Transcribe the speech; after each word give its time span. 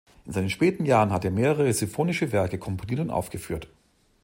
In 0.25 0.31
seinen 0.31 0.49
späten 0.49 0.87
Jahren 0.87 1.11
hat 1.11 1.25
er 1.25 1.29
mehrere 1.29 1.71
sinfonische 1.71 2.31
Werke 2.31 2.57
komponiert 2.57 3.01
und 3.01 3.11
aufgeführt. 3.11 3.67